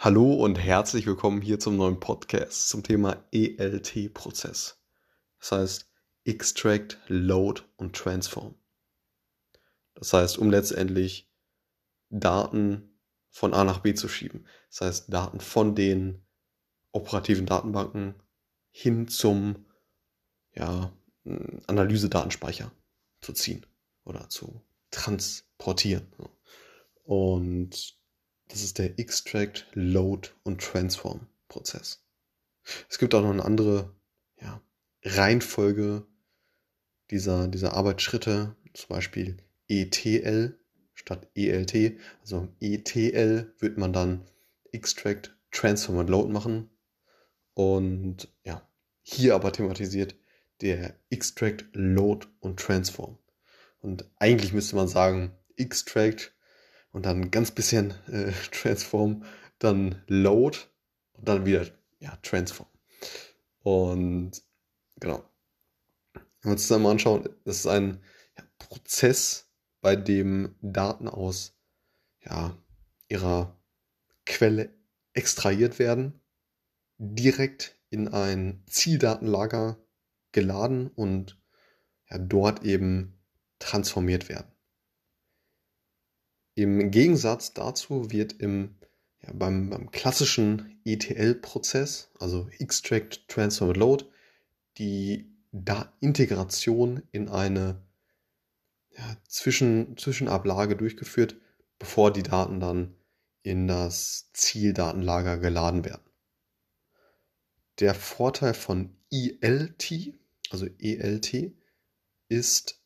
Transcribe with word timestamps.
Hallo 0.00 0.32
und 0.32 0.60
herzlich 0.60 1.06
willkommen 1.06 1.42
hier 1.42 1.58
zum 1.58 1.76
neuen 1.76 1.98
Podcast 1.98 2.68
zum 2.68 2.84
Thema 2.84 3.16
ELT-Prozess. 3.32 4.80
Das 5.40 5.50
heißt 5.50 5.90
Extract, 6.22 6.98
Load 7.08 7.62
und 7.78 7.96
Transform. 7.96 8.54
Das 9.94 10.12
heißt, 10.12 10.38
um 10.38 10.50
letztendlich 10.50 11.28
Daten 12.10 12.96
von 13.28 13.52
A 13.52 13.64
nach 13.64 13.80
B 13.80 13.92
zu 13.92 14.06
schieben. 14.06 14.46
Das 14.70 14.82
heißt, 14.82 15.12
Daten 15.12 15.40
von 15.40 15.74
den 15.74 16.24
operativen 16.92 17.46
Datenbanken 17.46 18.14
hin 18.70 19.08
zum 19.08 19.66
ja, 20.54 20.92
Analyse-Datenspeicher 21.66 22.70
zu 23.20 23.32
ziehen 23.32 23.66
oder 24.04 24.28
zu 24.28 24.64
transportieren. 24.92 26.06
Und 27.02 27.97
das 28.48 28.62
ist 28.62 28.78
der 28.78 28.98
Extract, 28.98 29.66
Load 29.72 30.30
und 30.42 30.60
Transform 30.60 31.26
Prozess. 31.48 32.02
Es 32.88 32.98
gibt 32.98 33.14
auch 33.14 33.22
noch 33.22 33.30
eine 33.30 33.44
andere 33.44 33.94
ja, 34.40 34.60
Reihenfolge 35.02 36.06
dieser, 37.10 37.48
dieser 37.48 37.74
Arbeitsschritte, 37.74 38.56
zum 38.74 38.88
Beispiel 38.88 39.38
ETL 39.68 40.58
statt 40.94 41.28
ELT. 41.34 41.98
Also 42.20 42.48
ETL 42.60 43.54
wird 43.58 43.78
man 43.78 43.92
dann 43.92 44.24
Extract, 44.72 45.36
Transform 45.50 45.98
und 45.98 46.10
Load 46.10 46.32
machen. 46.32 46.70
Und 47.54 48.28
ja, 48.44 48.68
hier 49.02 49.34
aber 49.34 49.52
thematisiert 49.52 50.14
der 50.60 50.94
Extract, 51.10 51.64
Load 51.72 52.26
und 52.40 52.60
Transform. 52.60 53.18
Und 53.80 54.10
eigentlich 54.16 54.52
müsste 54.52 54.76
man 54.76 54.88
sagen, 54.88 55.32
Extract 55.56 56.32
und 56.92 57.06
dann 57.06 57.30
ganz 57.30 57.50
bisschen 57.50 57.94
äh, 58.08 58.32
Transform, 58.50 59.24
dann 59.58 60.02
Load 60.06 60.58
und 61.12 61.28
dann 61.28 61.46
wieder 61.46 61.66
ja, 62.00 62.16
Transform. 62.22 62.68
Und 63.60 64.42
genau. 65.00 65.24
Wenn 66.14 66.50
wir 66.50 66.52
uns 66.52 66.68
das 66.68 66.78
mal 66.78 66.90
anschauen, 66.90 67.28
das 67.44 67.58
ist 67.58 67.66
ein 67.66 68.00
ja, 68.36 68.44
Prozess, 68.58 69.46
bei 69.80 69.96
dem 69.96 70.56
Daten 70.60 71.08
aus 71.08 71.56
ja, 72.24 72.56
ihrer 73.08 73.56
Quelle 74.26 74.74
extrahiert 75.12 75.78
werden, 75.78 76.20
direkt 76.98 77.76
in 77.90 78.08
ein 78.08 78.62
Zieldatenlager 78.66 79.78
geladen 80.32 80.88
und 80.88 81.40
ja, 82.10 82.18
dort 82.18 82.64
eben 82.64 83.18
transformiert 83.58 84.28
werden. 84.28 84.50
Im 86.58 86.90
Gegensatz 86.90 87.54
dazu 87.54 88.10
wird 88.10 88.32
im, 88.32 88.74
ja, 89.22 89.32
beim, 89.32 89.70
beim 89.70 89.92
klassischen 89.92 90.80
ETL-Prozess, 90.84 92.10
also 92.18 92.48
Extract, 92.58 93.28
Transform, 93.28 93.74
Load, 93.74 94.06
die 94.76 95.32
Integration 96.00 97.04
in 97.12 97.28
eine 97.28 97.80
ja, 98.90 99.16
Zwischen, 99.28 99.96
Zwischenablage 99.96 100.74
durchgeführt, 100.74 101.36
bevor 101.78 102.12
die 102.12 102.24
Daten 102.24 102.58
dann 102.58 102.96
in 103.44 103.68
das 103.68 104.32
Zieldatenlager 104.32 105.38
geladen 105.38 105.84
werden. 105.84 106.10
Der 107.78 107.94
Vorteil 107.94 108.52
von 108.54 108.96
ELT, 109.12 110.12
also 110.50 110.66
ELT, 110.66 111.52
ist, 112.28 112.82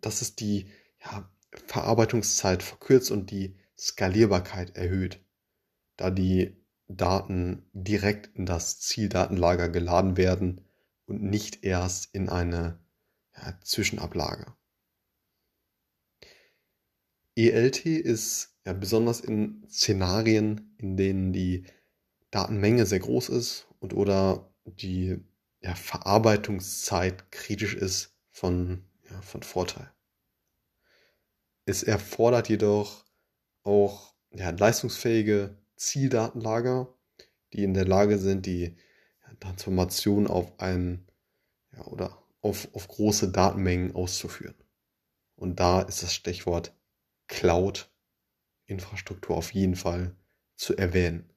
dass 0.00 0.22
es 0.22 0.36
die 0.36 0.70
ja, 1.00 1.28
Verarbeitungszeit 1.66 2.62
verkürzt 2.62 3.10
und 3.10 3.30
die 3.30 3.56
Skalierbarkeit 3.78 4.76
erhöht, 4.76 5.24
da 5.96 6.10
die 6.10 6.56
Daten 6.88 7.68
direkt 7.72 8.36
in 8.36 8.46
das 8.46 8.80
Zieldatenlager 8.80 9.68
geladen 9.68 10.16
werden 10.16 10.62
und 11.06 11.22
nicht 11.22 11.64
erst 11.64 12.14
in 12.14 12.28
eine 12.28 12.78
ja, 13.36 13.58
Zwischenablage. 13.62 14.54
ELT 17.34 17.86
ist 17.86 18.56
ja, 18.66 18.72
besonders 18.72 19.20
in 19.20 19.66
Szenarien, 19.68 20.74
in 20.78 20.96
denen 20.96 21.32
die 21.32 21.64
Datenmenge 22.30 22.86
sehr 22.86 23.00
groß 23.00 23.30
ist 23.30 23.66
und 23.80 23.94
oder 23.94 24.52
die 24.64 25.24
ja, 25.60 25.74
Verarbeitungszeit 25.74 27.30
kritisch 27.30 27.74
ist 27.74 28.14
von, 28.30 28.84
von 29.22 29.42
Vorteil. 29.42 29.92
Es 31.64 31.82
erfordert 31.82 32.48
jedoch 32.48 33.04
auch 33.62 34.14
ja, 34.30 34.50
leistungsfähige 34.50 35.58
Zieldatenlager, 35.76 36.94
die 37.52 37.64
in 37.64 37.74
der 37.74 37.86
Lage 37.86 38.18
sind, 38.18 38.46
die 38.46 38.76
Transformation 39.40 40.26
auf 40.26 40.58
ein 40.58 41.06
ja, 41.72 41.84
oder 41.86 42.22
auf, 42.40 42.74
auf 42.74 42.88
große 42.88 43.30
Datenmengen 43.30 43.94
auszuführen. 43.94 44.56
Und 45.36 45.60
da 45.60 45.82
ist 45.82 46.02
das 46.02 46.14
Stichwort 46.14 46.74
Cloud-Infrastruktur 47.28 49.36
auf 49.36 49.52
jeden 49.52 49.76
Fall 49.76 50.16
zu 50.56 50.76
erwähnen. 50.76 51.28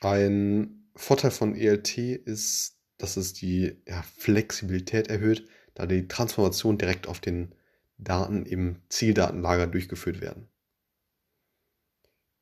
Ein 0.00 0.88
Vorteil 0.96 1.30
von 1.30 1.54
ELT 1.54 1.98
ist, 1.98 2.80
dass 2.96 3.18
es 3.18 3.34
die 3.34 3.82
ja, 3.86 4.02
Flexibilität 4.16 5.08
erhöht, 5.08 5.46
da 5.74 5.86
die 5.86 6.08
Transformation 6.08 6.78
direkt 6.78 7.06
auf 7.06 7.20
den 7.20 7.54
Daten 8.02 8.46
im 8.46 8.82
Zieldatenlager 8.88 9.66
durchgeführt 9.66 10.20
werden. 10.20 10.48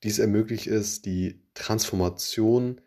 Dies 0.02 0.19
ermöglicht 0.19 0.66
es, 0.69 1.02
die 1.02 1.42
Transformation 1.54 2.80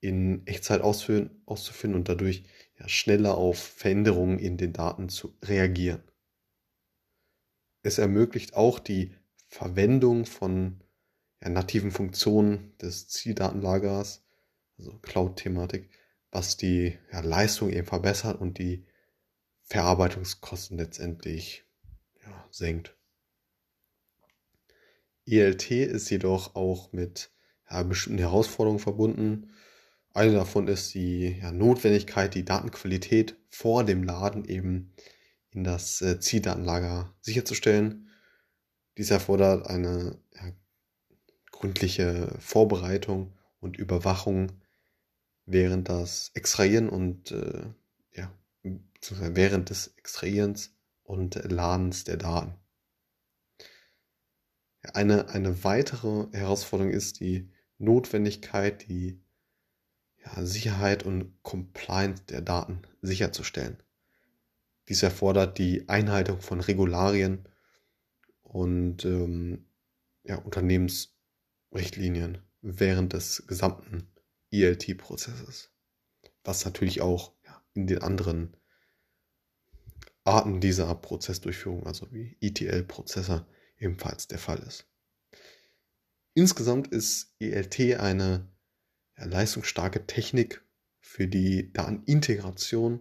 in 0.00 0.46
Echtzeit 0.46 0.82
auszuführen 0.82 1.94
und 1.94 2.08
dadurch 2.08 2.44
ja, 2.78 2.88
schneller 2.88 3.36
auf 3.36 3.58
Veränderungen 3.58 4.38
in 4.38 4.56
den 4.56 4.72
Daten 4.72 5.08
zu 5.08 5.36
reagieren. 5.42 6.02
Es 7.82 7.98
ermöglicht 7.98 8.54
auch 8.54 8.78
die 8.78 9.14
Verwendung 9.46 10.26
von 10.26 10.82
ja, 11.40 11.48
nativen 11.48 11.90
Funktionen 11.90 12.76
des 12.78 13.08
Zieldatenlagers, 13.08 14.24
also 14.78 14.98
Cloud-Thematik, 14.98 15.88
was 16.30 16.56
die 16.56 16.98
ja, 17.12 17.20
Leistung 17.20 17.70
eben 17.70 17.86
verbessert 17.86 18.40
und 18.40 18.58
die 18.58 18.84
Verarbeitungskosten 19.72 20.76
letztendlich 20.76 21.64
ja, 22.22 22.46
senkt. 22.50 22.94
ELT 25.24 25.70
ist 25.70 26.10
jedoch 26.10 26.54
auch 26.54 26.92
mit 26.92 27.30
ja, 27.70 27.82
bestimmten 27.82 28.18
Herausforderungen 28.18 28.80
verbunden. 28.80 29.50
Eine 30.12 30.34
davon 30.34 30.68
ist 30.68 30.92
die 30.92 31.38
ja, 31.40 31.52
Notwendigkeit, 31.52 32.34
die 32.34 32.44
Datenqualität 32.44 33.38
vor 33.48 33.82
dem 33.82 34.02
Laden 34.02 34.44
eben 34.44 34.92
in 35.52 35.64
das 35.64 36.02
äh, 36.02 36.20
Zieldatenlager 36.20 37.10
sicherzustellen. 37.22 38.10
Dies 38.98 39.10
erfordert 39.10 39.68
eine 39.68 40.18
ja, 40.34 40.52
gründliche 41.50 42.36
Vorbereitung 42.40 43.32
und 43.58 43.78
Überwachung 43.78 44.52
während 45.46 45.88
das 45.88 46.30
Extrahieren 46.34 46.90
und 46.90 47.30
äh, 47.30 47.62
während 48.62 49.70
des 49.70 49.88
Extrahierens 49.96 50.74
und 51.02 51.34
Ladens 51.50 52.04
der 52.04 52.16
Daten. 52.16 52.54
Eine, 54.94 55.28
eine 55.28 55.64
weitere 55.64 56.26
Herausforderung 56.32 56.92
ist 56.92 57.20
die 57.20 57.50
Notwendigkeit, 57.78 58.88
die 58.88 59.20
ja, 60.24 60.44
Sicherheit 60.44 61.04
und 61.04 61.42
Compliance 61.42 62.24
der 62.24 62.42
Daten 62.42 62.82
sicherzustellen. 63.00 63.82
Dies 64.88 65.02
erfordert 65.02 65.58
die 65.58 65.88
Einhaltung 65.88 66.40
von 66.40 66.60
Regularien 66.60 67.48
und 68.42 69.04
ähm, 69.04 69.66
ja, 70.24 70.36
Unternehmensrichtlinien 70.36 72.38
während 72.60 73.12
des 73.12 73.46
gesamten 73.46 74.08
ELT-Prozesses, 74.50 75.70
was 76.44 76.64
natürlich 76.64 77.00
auch 77.00 77.32
in 77.74 77.86
den 77.86 78.02
anderen 78.02 78.56
Arten 80.24 80.60
dieser 80.60 80.94
Prozessdurchführung, 80.94 81.86
also 81.86 82.12
wie 82.12 82.36
ETL-Prozessor, 82.40 83.46
ebenfalls 83.78 84.28
der 84.28 84.38
Fall 84.38 84.58
ist. 84.60 84.86
Insgesamt 86.34 86.88
ist 86.88 87.34
ELT 87.40 87.98
eine 87.98 88.48
ja, 89.18 89.24
leistungsstarke 89.24 90.06
Technik 90.06 90.64
für 91.00 91.26
die 91.26 91.72
Datenintegration, 91.72 93.00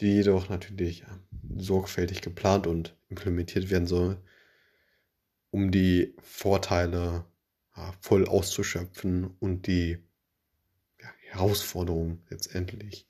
die 0.00 0.14
jedoch 0.16 0.48
natürlich 0.48 1.00
ja, 1.00 1.18
sorgfältig 1.56 2.20
geplant 2.20 2.66
und 2.66 2.96
implementiert 3.08 3.70
werden 3.70 3.86
soll, 3.86 4.20
um 5.50 5.70
die 5.70 6.14
Vorteile 6.18 7.24
ja, 7.76 7.94
voll 8.00 8.26
auszuschöpfen 8.26 9.36
und 9.38 9.66
die 9.66 9.98
Herausforderungen 11.30 12.22
letztendlich 12.28 13.06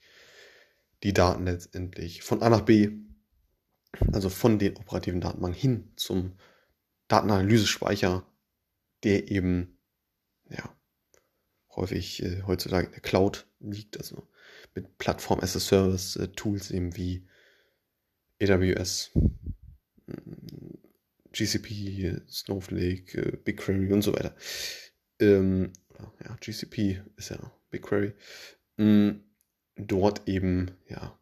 die 1.02 1.12
Daten 1.12 1.44
letztendlich 1.44 2.22
von 2.22 2.42
A 2.42 2.48
nach 2.50 2.62
B, 2.62 2.90
also 4.12 4.28
von 4.28 4.58
den 4.58 4.76
operativen 4.76 5.20
Datenbanken 5.20 5.60
hin 5.60 5.92
zum 5.96 6.36
Datenanalyse-Speicher 7.08 8.26
der 9.02 9.30
eben 9.30 9.78
ja 10.48 10.76
häufig 11.74 12.22
äh, 12.22 12.42
heutzutage 12.42 12.86
in 12.86 12.92
der 12.92 13.00
Cloud 13.00 13.46
liegt, 13.60 13.96
also 13.96 14.28
mit 14.74 14.98
Plattform 14.98 15.40
as 15.40 15.56
a 15.56 15.60
Service 15.60 16.16
äh, 16.16 16.28
Tools 16.28 16.70
eben 16.70 16.96
wie 16.96 17.26
AWS, 18.42 19.12
GCP, 21.32 22.20
Snowflake, 22.28 23.18
äh, 23.18 23.36
BigQuery 23.36 23.92
und 23.92 24.02
so 24.02 24.12
weiter. 24.14 24.34
Ähm, 25.18 25.72
ja, 26.24 26.36
GCP 26.40 27.02
ist 27.16 27.30
ja 27.30 27.52
BigQuery. 27.70 28.14
Ähm, 28.78 29.24
dort 29.86 30.28
eben 30.28 30.70
ja 30.88 31.18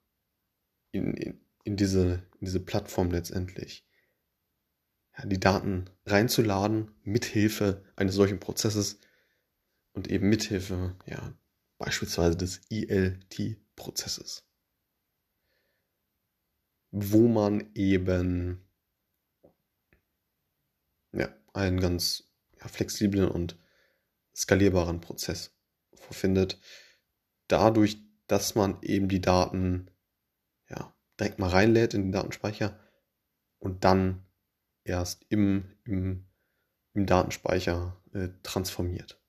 in, 0.92 1.14
in, 1.14 1.40
in, 1.64 1.76
diese, 1.76 2.22
in 2.40 2.46
diese 2.46 2.60
Plattform 2.60 3.10
letztendlich 3.10 3.86
ja, 5.16 5.26
die 5.26 5.40
Daten 5.40 5.90
reinzuladen, 6.06 6.90
mithilfe 7.02 7.84
eines 7.96 8.14
solchen 8.14 8.40
Prozesses 8.40 8.98
und 9.92 10.08
eben 10.08 10.28
mithilfe 10.28 10.96
ja, 11.06 11.34
beispielsweise 11.78 12.36
des 12.36 12.60
ELT-Prozesses, 12.70 14.44
wo 16.90 17.28
man 17.28 17.70
eben 17.74 18.64
ja, 21.12 21.34
einen 21.52 21.80
ganz 21.80 22.24
ja, 22.60 22.68
flexiblen 22.68 23.28
und 23.28 23.58
skalierbaren 24.34 25.00
Prozess 25.00 25.52
vorfindet, 25.94 26.60
dadurch, 27.48 27.98
dass 28.28 28.54
man 28.54 28.80
eben 28.82 29.08
die 29.08 29.20
Daten 29.20 29.90
ja, 30.68 30.94
direkt 31.18 31.38
mal 31.38 31.50
reinlädt 31.50 31.94
in 31.94 32.02
den 32.02 32.12
Datenspeicher 32.12 32.78
und 33.58 33.84
dann 33.84 34.24
erst 34.84 35.26
im, 35.28 35.76
im, 35.84 36.26
im 36.94 37.06
Datenspeicher 37.06 38.00
äh, 38.12 38.28
transformiert. 38.42 39.20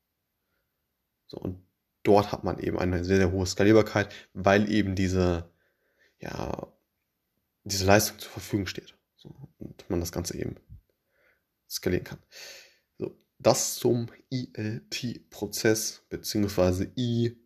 So, 1.27 1.37
und 1.37 1.63
dort 2.03 2.31
hat 2.31 2.43
man 2.43 2.59
eben 2.59 2.77
eine 2.77 3.03
sehr, 3.03 3.17
sehr 3.17 3.31
hohe 3.31 3.45
Skalierbarkeit, 3.45 4.13
weil 4.33 4.71
eben 4.71 4.95
diese, 4.95 5.51
ja, 6.19 6.71
diese 7.63 7.85
Leistung 7.85 8.19
zur 8.19 8.31
Verfügung 8.31 8.67
steht. 8.67 8.95
So, 9.15 9.35
und 9.57 9.89
man 9.89 9.99
das 9.99 10.11
Ganze 10.11 10.37
eben 10.37 10.55
skalieren 11.69 12.03
kann. 12.03 12.19
So, 12.97 13.17
das 13.37 13.75
zum 13.75 14.07
ELT-Prozess, 14.31 16.05
beziehungsweise 16.09 16.91
I, 16.97 17.37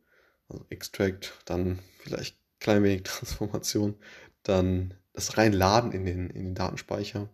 also 0.53 0.65
Extract, 0.69 1.33
dann 1.45 1.79
vielleicht 2.00 2.38
klein 2.59 2.83
wenig 2.83 3.03
Transformation, 3.03 3.95
dann 4.44 4.94
das 5.13 5.38
Reinladen 5.38 5.91
in 5.91 6.05
den, 6.05 6.29
in 6.29 6.45
den 6.45 6.55
Datenspeicher, 6.55 7.29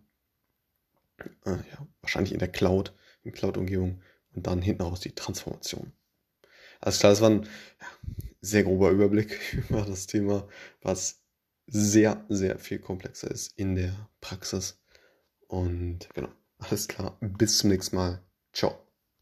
äh, 1.46 1.52
ja, 1.52 1.88
wahrscheinlich 2.02 2.34
in 2.34 2.40
der 2.40 2.52
Cloud, 2.52 2.94
in 3.24 3.32
Cloud-Umgebung 3.32 4.02
und 4.34 4.48
dann 4.48 4.62
hinten 4.62 4.84
raus 4.84 5.00
die 5.00 5.14
Transformation. 5.14 5.92
Alles 6.82 7.00
klar, 7.00 7.12
das 7.12 7.22
war 7.22 7.30
ein 7.30 7.48
sehr 8.42 8.64
grober 8.64 8.90
Überblick 8.92 9.40
über 9.70 9.82
das 9.82 10.08
Thema, 10.08 10.48
was 10.82 11.22
sehr, 11.68 12.26
sehr 12.30 12.58
viel 12.58 12.80
komplexer 12.80 13.30
ist 13.30 13.54
in 13.58 13.76
der 13.76 14.10
Praxis. 14.22 14.82
Und 15.48 16.10
genau, 16.14 16.30
alles 16.58 16.88
klar, 16.88 17.18
bis 17.22 17.60
zum 17.60 17.70
nächsten 17.70 17.96
Mal. 17.96 18.22
Ciao. 18.54 18.89